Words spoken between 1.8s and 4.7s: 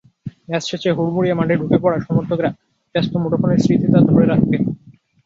পড়া সমর্থকেরা ব্যস্ত মুঠোফোনে স্মৃতিটা ধরে রাখতে।